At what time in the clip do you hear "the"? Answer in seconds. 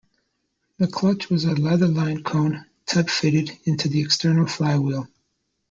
0.79-0.87, 3.87-4.01